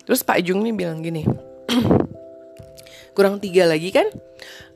Terus 0.08 0.24
Pak 0.24 0.40
Jung 0.40 0.64
nih 0.64 0.72
bilang 0.72 1.04
gini, 1.04 1.20
kurang 3.16 3.44
tiga 3.44 3.68
lagi 3.68 3.92
kan? 3.92 4.08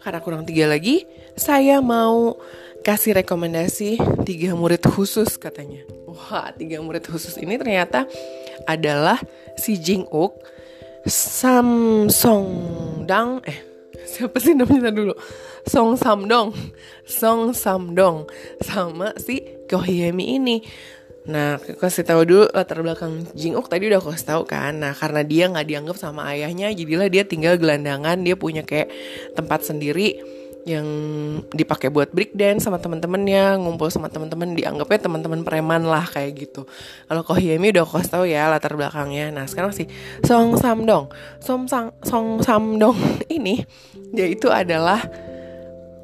Karena 0.04 0.20
kurang 0.20 0.44
tiga 0.44 0.68
lagi, 0.68 1.08
saya 1.40 1.80
mau 1.80 2.36
kasih 2.84 3.16
rekomendasi 3.24 3.96
tiga 4.28 4.52
murid 4.52 4.84
khusus 4.84 5.40
katanya. 5.40 5.88
Wah, 6.04 6.52
tiga 6.52 6.84
murid 6.84 7.08
khusus 7.08 7.40
ini 7.40 7.56
ternyata 7.56 8.04
adalah 8.68 9.16
si 9.56 9.80
Jing 9.80 10.04
Uk, 10.12 10.36
Sam 11.08 12.12
Song 12.12 12.52
Dang, 13.08 13.40
eh 13.48 13.56
siapa 14.12 14.36
sih 14.36 14.52
namanya 14.52 14.92
dulu? 14.92 15.16
Song 15.64 15.96
Sam 15.96 16.28
Dong, 16.28 16.52
Song 17.08 17.56
Sam 17.56 17.96
Dong, 17.96 18.28
sama 18.60 19.16
si 19.16 19.40
Ko 19.64 19.80
Hyemi 19.80 20.36
ini. 20.36 20.60
Nah, 21.22 21.54
kasih 21.58 22.02
tahu 22.02 22.26
dulu 22.26 22.44
latar 22.50 22.82
belakang 22.82 23.22
Jinguk 23.38 23.70
tadi 23.70 23.86
udah 23.86 24.02
kasih 24.02 24.26
tahu 24.26 24.42
kan. 24.42 24.74
Nah, 24.82 24.90
karena 24.90 25.22
dia 25.22 25.46
nggak 25.46 25.66
dianggap 25.66 25.96
sama 25.98 26.26
ayahnya, 26.34 26.74
jadilah 26.74 27.06
dia 27.06 27.22
tinggal 27.22 27.54
gelandangan. 27.54 28.18
Dia 28.26 28.34
punya 28.34 28.66
kayak 28.66 28.90
tempat 29.38 29.62
sendiri 29.62 30.18
yang 30.62 30.86
dipakai 31.50 31.90
buat 31.90 32.14
break 32.14 32.38
dance 32.38 32.66
sama 32.66 32.78
temen-temennya, 32.78 33.58
ngumpul 33.58 33.90
sama 33.90 34.06
temen-temen, 34.06 34.54
dianggapnya 34.54 35.10
teman-teman 35.10 35.42
preman 35.42 35.82
lah 35.82 36.06
kayak 36.06 36.38
gitu. 36.38 36.66
Kalau 37.10 37.22
Kohyemi 37.26 37.74
udah 37.74 37.82
kasih 37.86 38.10
tahu 38.10 38.24
ya 38.30 38.46
latar 38.46 38.78
belakangnya. 38.78 39.34
Nah, 39.34 39.46
sekarang 39.50 39.74
sih 39.74 39.86
Song 40.22 40.54
Samdong, 40.54 41.10
Song 41.42 41.66
Sang 41.66 41.90
Song 42.06 42.38
Samdong 42.42 42.94
ini 43.36 43.62
dia 44.14 44.26
itu 44.28 44.50
adalah 44.52 45.02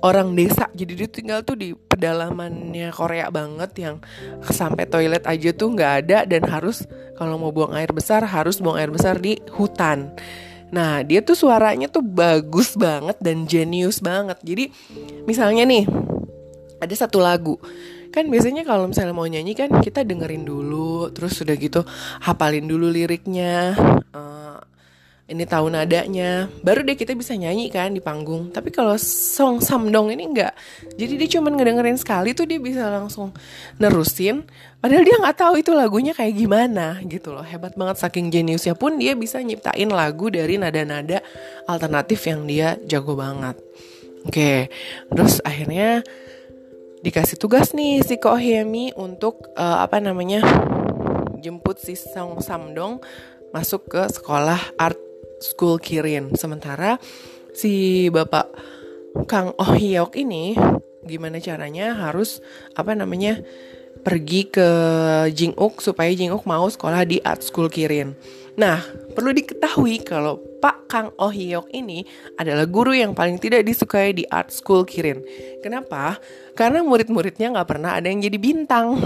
orang 0.02 0.34
desa. 0.34 0.70
Jadi 0.74 0.92
dia 0.94 1.08
tinggal 1.10 1.42
tuh 1.42 1.58
di 1.58 1.74
pedalamannya 1.74 2.90
Korea 2.94 3.28
banget 3.32 3.70
yang 3.78 3.96
sampai 4.46 4.86
toilet 4.86 5.24
aja 5.26 5.50
tuh 5.54 5.74
nggak 5.74 5.92
ada 6.04 6.18
dan 6.26 6.42
harus 6.46 6.86
kalau 7.18 7.34
mau 7.40 7.50
buang 7.50 7.74
air 7.74 7.90
besar 7.90 8.22
harus 8.22 8.62
buang 8.62 8.78
air 8.78 8.90
besar 8.92 9.18
di 9.18 9.38
hutan. 9.58 10.14
Nah 10.70 11.02
dia 11.02 11.24
tuh 11.24 11.34
suaranya 11.34 11.88
tuh 11.88 12.04
bagus 12.04 12.78
banget 12.78 13.18
dan 13.18 13.48
jenius 13.48 13.98
banget. 13.98 14.38
Jadi 14.44 14.70
misalnya 15.26 15.66
nih 15.66 15.84
ada 16.78 16.94
satu 16.94 17.18
lagu. 17.18 17.58
Kan 18.08 18.32
biasanya 18.32 18.64
kalau 18.64 18.88
misalnya 18.88 19.12
mau 19.12 19.28
nyanyi 19.28 19.52
kan 19.52 19.68
kita 19.84 20.00
dengerin 20.00 20.48
dulu 20.48 21.12
terus 21.12 21.36
sudah 21.36 21.58
gitu 21.58 21.82
hafalin 22.22 22.64
dulu 22.64 22.88
liriknya. 22.88 23.74
Uh, 24.14 24.62
ini 25.28 25.44
tahu 25.44 25.68
nadanya 25.68 26.48
baru 26.64 26.80
deh 26.80 26.96
kita 26.96 27.12
bisa 27.12 27.36
nyanyi 27.36 27.68
kan 27.68 27.92
di 27.92 28.00
panggung. 28.00 28.48
Tapi 28.48 28.72
kalau 28.72 28.96
song 28.96 29.60
samdong 29.60 30.08
ini 30.16 30.24
enggak. 30.24 30.56
Jadi 30.96 31.20
dia 31.20 31.28
cuma 31.36 31.52
ngedengerin 31.52 32.00
sekali 32.00 32.32
tuh 32.32 32.48
dia 32.48 32.56
bisa 32.56 32.88
langsung 32.88 33.36
nerusin. 33.76 34.48
Padahal 34.80 35.04
dia 35.04 35.20
nggak 35.20 35.36
tahu 35.36 35.60
itu 35.60 35.76
lagunya 35.76 36.16
kayak 36.16 36.32
gimana 36.32 36.96
gitu 37.04 37.36
loh. 37.36 37.44
Hebat 37.44 37.76
banget 37.76 38.00
saking 38.00 38.32
jeniusnya 38.32 38.72
pun 38.72 38.96
dia 38.96 39.12
bisa 39.12 39.36
nyiptain 39.44 39.92
lagu 39.92 40.32
dari 40.32 40.56
nada-nada 40.56 41.20
alternatif 41.68 42.24
yang 42.24 42.48
dia 42.48 42.80
jago 42.88 43.12
banget. 43.12 43.60
Oke 44.24 44.72
terus 45.12 45.44
akhirnya 45.44 46.00
dikasih 47.04 47.36
tugas 47.36 47.76
nih 47.76 48.00
si 48.00 48.16
Ko 48.16 48.34
Hyemi 48.34 48.96
untuk 48.96 49.52
uh, 49.54 49.84
apa 49.84 50.00
namanya 50.00 50.40
jemput 51.38 51.78
si 51.78 51.94
Song 51.94 52.40
Samdong 52.42 52.98
masuk 53.54 53.88
ke 53.92 54.02
sekolah 54.10 54.58
art 54.76 55.07
school 55.40 55.80
Kirin. 55.82 56.34
Sementara 56.34 56.98
si 57.54 58.06
bapak 58.12 58.50
Kang 59.26 59.56
Oh 59.58 59.72
Hyok 59.74 60.14
ini 60.14 60.54
gimana 61.08 61.40
caranya 61.40 61.96
harus 61.96 62.44
apa 62.76 62.92
namanya 62.92 63.40
pergi 63.98 64.46
ke 64.46 64.68
Jinguk 65.34 65.82
supaya 65.82 66.12
Jinguk 66.14 66.46
mau 66.46 66.68
sekolah 66.68 67.02
di 67.08 67.18
art 67.24 67.42
school 67.42 67.66
Kirin. 67.66 68.14
Nah, 68.58 68.82
perlu 69.14 69.30
diketahui 69.30 70.02
kalau 70.02 70.42
Pak 70.58 70.90
Kang 70.90 71.08
Oh 71.18 71.30
Hyok 71.30 71.70
ini 71.70 72.02
adalah 72.34 72.66
guru 72.66 72.90
yang 72.90 73.14
paling 73.14 73.38
tidak 73.38 73.62
disukai 73.62 74.14
di 74.14 74.26
art 74.26 74.50
school 74.50 74.82
Kirin. 74.82 75.22
Kenapa? 75.62 76.18
Karena 76.58 76.82
murid-muridnya 76.82 77.54
nggak 77.54 77.68
pernah 77.70 77.94
ada 77.98 78.10
yang 78.10 78.18
jadi 78.18 78.38
bintang. 78.38 78.98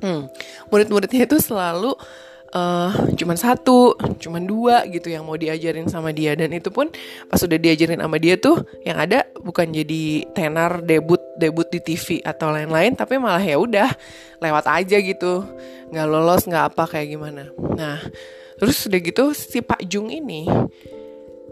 Hmm, 0.00 0.26
murid-muridnya 0.72 1.28
itu 1.28 1.38
selalu 1.38 1.94
uh, 2.54 2.90
cuman 3.14 3.36
satu, 3.38 3.94
cuman 4.18 4.42
dua 4.46 4.86
gitu 4.90 5.10
yang 5.10 5.26
mau 5.26 5.38
diajarin 5.38 5.86
sama 5.86 6.10
dia 6.10 6.34
dan 6.34 6.50
itu 6.54 6.70
pun 6.70 6.90
pas 7.26 7.40
udah 7.40 7.58
diajarin 7.58 8.02
sama 8.02 8.16
dia 8.18 8.38
tuh 8.38 8.62
yang 8.86 8.98
ada 8.98 9.26
bukan 9.42 9.70
jadi 9.70 10.26
tenar 10.34 10.82
debut 10.82 11.20
debut 11.38 11.66
di 11.70 11.80
TV 11.82 12.20
atau 12.22 12.50
lain-lain 12.50 12.94
tapi 12.94 13.16
malah 13.16 13.42
ya 13.42 13.56
udah 13.58 13.90
lewat 14.42 14.64
aja 14.66 14.96
gitu 14.98 15.44
nggak 15.90 16.06
lolos 16.06 16.46
nggak 16.46 16.74
apa 16.74 16.84
kayak 16.86 17.08
gimana. 17.18 17.50
Nah 17.76 17.98
terus 18.60 18.84
udah 18.86 19.00
gitu 19.00 19.24
si 19.32 19.64
Pak 19.64 19.82
Jung 19.88 20.12
ini 20.12 20.44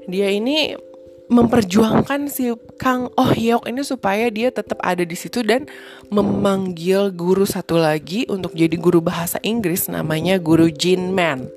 dia 0.09 0.33
ini 0.33 0.88
memperjuangkan 1.29 2.33
si 2.33 2.57
Kang 2.81 3.13
Oh 3.15 3.31
Hyok 3.31 3.69
ini 3.69 3.85
supaya 3.85 4.33
dia 4.33 4.49
tetap 4.49 4.81
ada 4.81 5.05
di 5.05 5.13
situ 5.13 5.45
dan 5.45 5.69
memanggil 6.09 7.13
guru 7.13 7.45
satu 7.45 7.77
lagi 7.77 8.25
untuk 8.33 8.57
jadi 8.57 8.75
guru 8.81 9.05
bahasa 9.05 9.37
Inggris 9.45 9.93
namanya 9.93 10.41
guru 10.41 10.73
Jin 10.73 11.13
Man. 11.13 11.53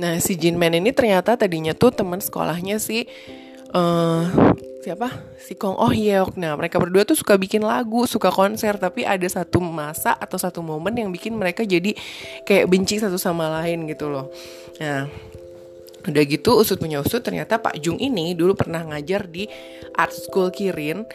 Nah 0.00 0.16
si 0.16 0.32
Jin 0.40 0.56
Man 0.56 0.72
ini 0.72 0.96
ternyata 0.96 1.36
tadinya 1.36 1.76
tuh 1.76 1.92
teman 1.92 2.24
sekolahnya 2.24 2.80
si 2.80 3.04
uh, 3.76 4.24
siapa 4.80 5.12
si 5.36 5.60
Kong 5.60 5.76
Oh 5.76 5.92
Hyok. 5.92 6.40
Nah 6.40 6.56
mereka 6.56 6.80
berdua 6.80 7.04
tuh 7.04 7.14
suka 7.14 7.36
bikin 7.36 7.60
lagu, 7.60 8.08
suka 8.08 8.32
konser, 8.32 8.80
tapi 8.80 9.04
ada 9.04 9.28
satu 9.28 9.60
masa 9.60 10.16
atau 10.16 10.40
satu 10.40 10.64
momen 10.64 10.96
yang 10.96 11.12
bikin 11.12 11.36
mereka 11.36 11.68
jadi 11.68 11.92
kayak 12.48 12.64
benci 12.64 12.96
satu 12.96 13.20
sama 13.20 13.52
lain 13.60 13.84
gitu 13.92 14.08
loh. 14.08 14.32
Nah 14.80 15.04
Udah 16.02 16.22
gitu 16.26 16.58
usut 16.58 16.82
punya 16.82 16.98
usut 16.98 17.22
ternyata 17.22 17.62
Pak 17.62 17.78
Jung 17.78 18.02
ini 18.02 18.34
dulu 18.34 18.58
pernah 18.58 18.82
ngajar 18.82 19.30
di 19.30 19.46
art 19.94 20.10
school 20.10 20.50
Kirin 20.50 21.06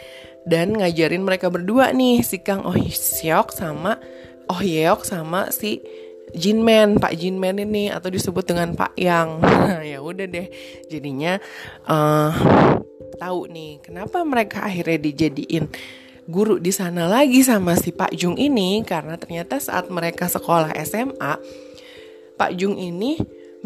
dan 0.48 0.72
ngajarin 0.80 1.28
mereka 1.28 1.52
berdua 1.52 1.92
nih 1.92 2.24
si 2.24 2.40
Kang 2.40 2.64
Oh 2.64 2.76
Seok 2.76 3.52
sama 3.52 4.00
Oh 4.48 4.64
Yeok 4.64 5.04
sama 5.04 5.52
si 5.52 5.84
Jinman, 6.36 7.00
Pak 7.00 7.16
Jinman 7.16 7.56
ini 7.56 7.88
atau 7.88 8.12
disebut 8.12 8.44
dengan 8.44 8.76
Pak 8.76 9.00
Yang. 9.00 9.30
Nah, 9.48 9.80
ya 9.96 10.04
udah 10.04 10.28
deh. 10.28 10.48
Jadinya 10.92 11.40
uh, 11.88 12.32
tahu 13.16 13.48
nih 13.48 13.80
kenapa 13.80 14.28
mereka 14.28 14.68
akhirnya 14.68 15.00
dijadiin 15.00 15.72
guru 16.28 16.60
di 16.60 16.76
sana 16.76 17.08
lagi 17.08 17.40
sama 17.40 17.80
si 17.80 17.96
Pak 17.96 18.12
Jung 18.12 18.36
ini 18.36 18.84
karena 18.84 19.16
ternyata 19.16 19.64
saat 19.64 19.88
mereka 19.88 20.28
sekolah 20.28 20.76
SMA 20.84 21.34
Pak 22.36 22.52
Jung 22.60 22.76
ini 22.76 23.16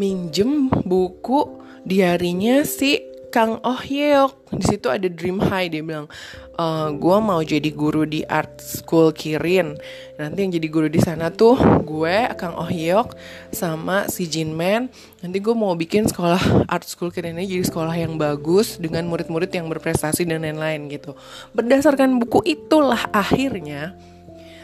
minjem 0.01 0.65
buku 0.81 1.46
diarinya 1.86 2.65
si 2.65 3.05
Kang 3.29 3.62
Oh 3.62 3.77
Yeok. 3.77 4.50
Di 4.58 4.65
situ 4.65 4.89
ada 4.89 5.05
Dream 5.05 5.38
High 5.38 5.70
dia 5.70 5.86
bilang 5.86 6.10
e, 6.58 6.65
eh, 6.65 6.88
gue 6.98 7.17
mau 7.22 7.38
jadi 7.46 7.70
guru 7.70 8.10
di 8.10 8.25
art 8.25 8.58
school 8.58 9.13
Kirin. 9.13 9.77
Nanti 10.17 10.38
yang 10.41 10.51
jadi 10.58 10.67
guru 10.74 10.89
di 10.89 10.98
sana 10.98 11.29
tuh 11.29 11.53
gue 11.86 12.17
Kang 12.34 12.58
Oh 12.58 12.67
Yeok 12.67 13.13
sama 13.53 14.10
si 14.10 14.25
Jin 14.25 14.58
Man. 14.58 14.89
Nanti 15.22 15.38
gue 15.38 15.53
mau 15.53 15.77
bikin 15.77 16.10
sekolah 16.10 16.65
art 16.65 16.89
school 16.89 17.13
Kirin 17.13 17.38
ini 17.38 17.62
jadi 17.62 17.70
sekolah 17.70 17.93
yang 17.93 18.17
bagus 18.17 18.81
dengan 18.81 19.05
murid-murid 19.05 19.53
yang 19.53 19.70
berprestasi 19.70 20.25
dan 20.25 20.41
lain-lain 20.41 20.89
gitu. 20.89 21.13
Berdasarkan 21.53 22.17
buku 22.17 22.41
itulah 22.50 23.05
akhirnya 23.13 23.93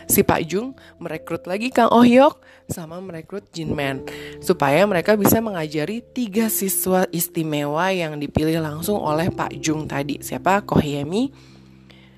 si 0.09 0.25
Pak 0.25 0.41
Jung 0.49 0.73
merekrut 0.97 1.45
lagi 1.45 1.69
Kang 1.69 1.93
Oh 1.93 2.01
Hyok 2.01 2.41
sama 2.67 2.99
merekrut 2.99 3.47
Jin 3.55 3.73
Man. 3.73 4.03
Supaya 4.43 4.83
mereka 4.83 5.15
bisa 5.15 5.39
mengajari 5.39 6.03
tiga 6.03 6.51
siswa 6.51 7.07
istimewa 7.11 7.89
yang 7.91 8.19
dipilih 8.19 8.59
langsung 8.59 8.99
oleh 8.99 9.31
Pak 9.31 9.55
Jung 9.59 9.87
tadi. 9.87 10.19
Siapa? 10.19 10.63
Ko 10.67 10.77
Hyemi, 10.77 11.31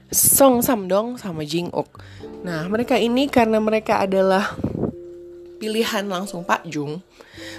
Song 0.10 0.66
Samdong 0.66 1.22
sama 1.22 1.46
Jing 1.46 1.70
Uk. 1.70 2.02
Nah 2.42 2.66
mereka 2.66 2.98
ini 2.98 3.30
karena 3.30 3.62
mereka 3.62 4.02
adalah 4.02 4.58
pilihan 5.60 6.08
langsung 6.08 6.48
Pak 6.48 6.64
Jung, 6.72 7.04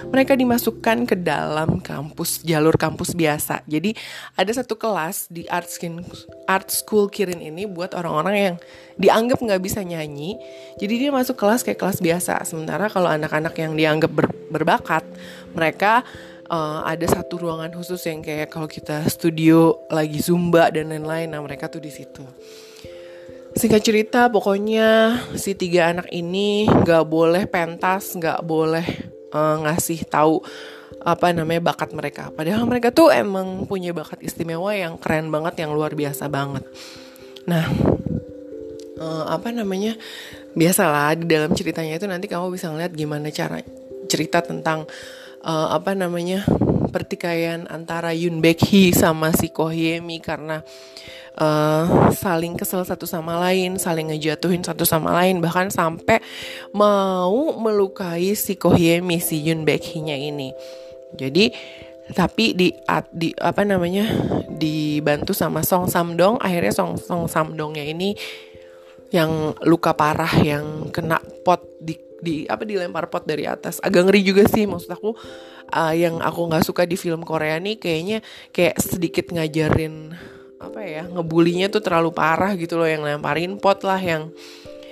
mereka 0.09 0.33
dimasukkan 0.33 1.05
ke 1.05 1.15
dalam 1.15 1.77
kampus 1.79 2.41
jalur 2.41 2.73
kampus 2.75 3.13
biasa. 3.13 3.61
Jadi 3.69 3.93
ada 4.33 4.51
satu 4.51 4.73
kelas 4.75 5.29
di 5.29 5.45
art 5.45 5.69
skin 5.69 6.01
art 6.49 6.73
school 6.73 7.07
Kirin 7.07 7.39
ini 7.39 7.69
buat 7.69 7.93
orang-orang 7.93 8.35
yang 8.35 8.55
dianggap 8.97 9.37
nggak 9.37 9.61
bisa 9.61 9.85
nyanyi. 9.85 10.35
Jadi 10.81 11.07
dia 11.07 11.09
masuk 11.13 11.37
kelas 11.37 11.61
kayak 11.61 11.77
kelas 11.77 12.01
biasa. 12.01 12.41
Sementara 12.43 12.89
kalau 12.89 13.07
anak-anak 13.07 13.53
yang 13.61 13.77
dianggap 13.77 14.11
ber, 14.11 14.27
berbakat, 14.49 15.05
mereka 15.53 16.01
uh, 16.49 16.81
ada 16.83 17.05
satu 17.07 17.39
ruangan 17.39 17.71
khusus 17.71 18.01
yang 18.09 18.19
kayak 18.19 18.49
kalau 18.51 18.67
kita 18.67 19.05
studio 19.07 19.87
lagi 19.87 20.19
zumba 20.19 20.73
dan 20.73 20.91
lain-lain. 20.91 21.31
Nah 21.31 21.39
mereka 21.39 21.69
tuh 21.69 21.79
di 21.79 21.93
situ. 21.93 22.25
Singkat 23.61 23.85
cerita, 23.85 24.25
pokoknya 24.25 25.21
si 25.37 25.53
tiga 25.53 25.93
anak 25.93 26.09
ini 26.09 26.65
gak 26.65 27.05
boleh 27.05 27.45
pentas, 27.45 28.17
gak 28.17 28.41
boleh 28.41 28.81
uh, 29.37 29.61
ngasih 29.61 30.01
tahu 30.09 30.41
apa 30.97 31.29
namanya 31.29 31.69
bakat 31.69 31.93
mereka. 31.93 32.33
Padahal 32.33 32.65
mereka 32.65 32.89
tuh 32.89 33.13
emang 33.13 33.69
punya 33.69 33.93
bakat 33.93 34.17
istimewa 34.25 34.73
yang 34.73 34.97
keren 34.97 35.29
banget, 35.29 35.61
yang 35.61 35.77
luar 35.77 35.93
biasa 35.93 36.25
banget. 36.25 36.65
Nah, 37.45 37.69
uh, 38.97 39.29
apa 39.29 39.53
namanya? 39.53 39.93
Biasalah 40.57 41.13
di 41.13 41.29
dalam 41.29 41.53
ceritanya 41.53 42.01
itu 42.01 42.09
nanti 42.09 42.25
kamu 42.25 42.49
bisa 42.57 42.65
ngeliat 42.73 42.97
gimana 42.97 43.29
cara 43.29 43.61
cerita 44.09 44.41
tentang 44.41 44.89
uh, 45.45 45.69
apa 45.69 45.93
namanya 45.93 46.49
pertikaian 46.89 47.69
antara 47.69 48.09
Yun 48.09 48.41
Baek 48.41 48.89
sama 48.97 49.29
si 49.37 49.53
Ko 49.53 49.69
Hyemi 49.69 50.17
karena 50.17 50.65
uh, 51.37 52.09
saling 52.11 52.57
kesel 52.59 52.83
satu 52.83 53.07
sama 53.07 53.37
lain, 53.39 53.77
saling 53.77 54.11
ngejatuhin 54.11 54.63
satu 54.65 54.83
sama 54.83 55.13
lain, 55.15 55.39
bahkan 55.39 55.71
sampai 55.71 56.19
mau 56.75 57.55
melukai 57.55 58.33
si 58.35 58.57
Kohyemi 58.57 59.21
si 59.23 59.39
Yun 59.43 59.63
Baekhynya 59.63 60.17
ini. 60.17 60.51
Jadi 61.15 61.51
tapi 62.11 62.51
di 62.51 62.75
di 63.15 63.31
apa 63.39 63.63
namanya 63.63 64.03
dibantu 64.51 65.31
sama 65.31 65.63
Song 65.63 65.87
Samdong 65.87 66.43
akhirnya 66.43 66.73
Song 66.75 66.99
Song 66.99 67.31
Samdongnya 67.31 67.87
ini 67.87 68.15
yang 69.11 69.55
luka 69.63 69.95
parah 69.95 70.31
yang 70.43 70.91
kena 70.91 71.19
pot 71.43 71.63
di 71.79 71.95
di 72.21 72.45
apa 72.45 72.63
dilempar 72.63 73.09
pot 73.09 73.25
dari 73.25 73.49
atas 73.49 73.81
agak 73.81 74.07
ngeri 74.07 74.21
juga 74.21 74.43
sih 74.45 74.69
maksud 74.69 74.91
aku 74.93 75.17
uh, 75.73 75.93
yang 75.95 76.21
aku 76.21 76.47
nggak 76.47 76.63
suka 76.63 76.83
di 76.85 76.95
film 76.95 77.25
Korea 77.25 77.57
nih 77.57 77.81
kayaknya 77.81 78.17
kayak 78.53 78.77
sedikit 78.77 79.33
ngajarin 79.33 80.15
apa 80.61 80.79
ya 80.85 81.03
ngebulinya 81.09 81.73
tuh 81.73 81.81
terlalu 81.81 82.13
parah 82.13 82.53
gitu 82.53 82.77
loh 82.77 82.85
yang 82.85 83.01
lemparin 83.01 83.57
pot 83.57 83.81
lah 83.81 83.97
yang 83.97 84.29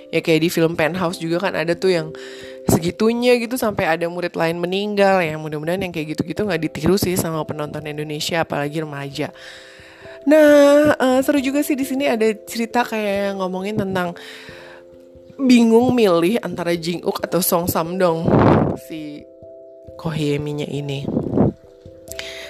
ya 0.09 0.19
kayak 0.25 0.41
di 0.41 0.49
film 0.49 0.73
Penthouse 0.73 1.21
juga 1.21 1.37
kan 1.37 1.53
ada 1.53 1.77
tuh 1.77 1.93
yang 1.93 2.07
segitunya 2.65 3.37
gitu 3.37 3.57
sampai 3.57 3.85
ada 3.85 4.09
murid 4.09 4.33
lain 4.33 4.57
meninggal 4.57 5.21
ya 5.21 5.37
mudah-mudahan 5.37 5.85
yang 5.85 5.93
kayak 5.93 6.17
gitu-gitu 6.17 6.45
nggak 6.45 6.61
ditiru 6.69 6.97
sih 6.97 7.13
sama 7.13 7.45
penonton 7.45 7.85
Indonesia 7.85 8.41
apalagi 8.41 8.81
remaja. 8.81 9.29
Nah 10.25 10.93
uh, 10.97 11.19
seru 11.21 11.39
juga 11.41 11.61
sih 11.61 11.77
di 11.77 11.85
sini 11.85 12.09
ada 12.09 12.25
cerita 12.45 12.83
kayak 12.85 13.37
ngomongin 13.37 13.77
tentang 13.77 14.17
bingung 15.39 15.95
milih 15.95 16.41
antara 16.43 16.75
Jing 16.75 17.05
Uk 17.05 17.23
atau 17.23 17.39
Song 17.39 17.69
Samdong 17.69 18.27
si 18.89 19.23
Kohyeminya 19.95 20.67
ini. 20.67 21.28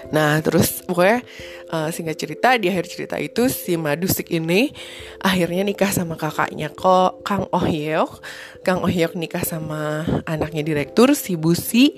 Nah 0.09 0.41
terus 0.41 0.81
pokoknya 0.81 1.21
uh, 1.69 1.89
singkat 1.93 2.17
cerita 2.17 2.57
di 2.57 2.69
akhir 2.69 2.85
cerita 2.89 3.15
itu 3.21 3.45
si 3.45 3.77
Madusik 3.77 4.33
ini 4.33 4.73
akhirnya 5.21 5.61
nikah 5.61 5.93
sama 5.93 6.17
kakaknya 6.17 6.73
kok 6.73 7.21
Kang 7.21 7.45
Oh 7.53 7.61
Hyuk. 7.61 8.21
Kang 8.65 8.81
Oh 8.81 8.89
Hyuk 8.89 9.13
nikah 9.13 9.45
sama 9.45 10.05
anaknya 10.25 10.65
direktur 10.65 11.13
si 11.13 11.37
Busi. 11.37 11.97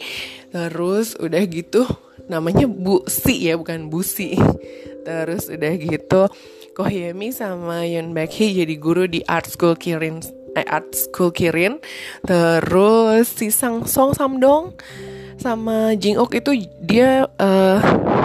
Terus 0.51 1.15
udah 1.15 1.43
gitu 1.47 1.87
namanya 2.27 2.67
Bu 2.67 3.07
Si 3.07 3.47
ya 3.47 3.55
bukan 3.55 3.87
Busi. 3.87 4.35
Terus 5.07 5.47
udah 5.47 5.73
gitu 5.79 6.21
Ko 6.71 6.87
Hyemi 6.87 7.35
sama 7.35 7.83
Yun 7.83 8.15
Baekhi 8.15 8.63
jadi 8.63 8.75
guru 8.79 9.03
di 9.07 9.19
Art 9.27 9.47
School 9.47 9.75
Kirin 9.75 10.23
eh, 10.55 10.67
Art 10.67 10.91
School 10.95 11.31
Kirin. 11.31 11.79
Terus 12.27 13.27
si 13.31 13.51
Sang 13.51 13.87
Song 13.87 14.11
Samdong 14.15 14.75
sama 15.41 15.97
Jing 15.97 16.21
Ok 16.21 16.37
itu 16.45 16.69
dia 16.85 17.25
uh, 17.25 17.79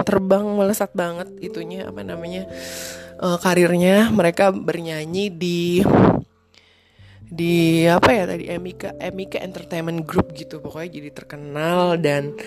terbang 0.05 0.45
melesat 0.45 0.93
banget 0.93 1.25
itunya 1.41 1.89
apa 1.89 2.05
namanya 2.05 2.45
uh, 3.17 3.41
karirnya. 3.41 4.13
Mereka 4.13 4.53
bernyanyi 4.53 5.33
di 5.33 5.81
di 7.27 7.83
apa 7.83 8.15
ya 8.15 8.23
tadi 8.23 8.47
Emika 8.47 8.95
Emika 9.01 9.41
Entertainment 9.41 10.05
Group 10.05 10.37
gitu. 10.37 10.61
Pokoknya 10.61 11.01
jadi 11.01 11.09
terkenal 11.09 11.97
dan 11.97 12.37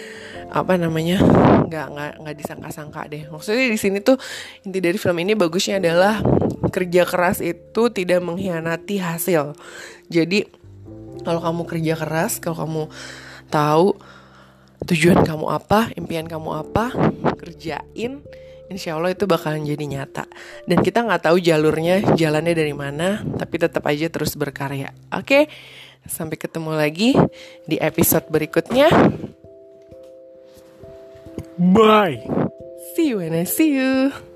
apa 0.49 0.79
namanya 0.79 1.21
nggak 1.67 1.87
nggak 1.91 2.13
nggak 2.23 2.37
disangka-sangka 2.39 3.11
deh. 3.11 3.27
Maksudnya 3.29 3.67
di 3.69 3.79
sini 3.79 3.99
tuh 4.01 4.17
inti 4.63 4.79
dari 4.79 4.97
film 4.97 5.19
ini 5.19 5.35
bagusnya 5.35 5.83
adalah 5.83 6.23
kerja 6.71 7.03
keras 7.05 7.43
itu 7.43 7.91
tidak 7.91 8.23
mengkhianati 8.23 9.03
hasil. 9.03 9.59
Jadi 10.07 10.47
kalau 11.27 11.43
kamu 11.43 11.63
kerja 11.69 11.95
keras 12.01 12.41
kalau 12.41 12.57
kamu 12.65 12.83
tahu 13.51 13.99
tujuan 14.89 15.21
kamu 15.25 15.47
apa, 15.51 15.93
impian 15.97 16.25
kamu 16.25 16.65
apa, 16.65 16.93
kerjain. 17.37 18.23
Insya 18.71 18.95
Allah 18.95 19.11
itu 19.11 19.27
bakalan 19.27 19.67
jadi 19.67 19.83
nyata. 19.83 20.31
Dan 20.63 20.79
kita 20.81 21.03
nggak 21.03 21.27
tahu 21.27 21.43
jalurnya, 21.43 22.15
jalannya 22.15 22.55
dari 22.55 22.71
mana, 22.71 23.19
tapi 23.35 23.59
tetap 23.59 23.83
aja 23.91 24.07
terus 24.07 24.39
berkarya. 24.39 24.95
Oke, 25.11 25.51
sampai 26.07 26.39
ketemu 26.39 26.79
lagi 26.79 27.19
di 27.67 27.77
episode 27.83 28.31
berikutnya. 28.31 28.89
Bye. 31.59 32.23
See 32.95 33.11
you 33.11 33.19
when 33.19 33.35
I 33.35 33.45
see 33.45 33.75
you. 33.75 34.30